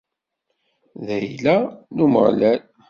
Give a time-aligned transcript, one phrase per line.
[1.05, 1.55] D ayla
[1.95, 2.61] n Umeɣlal!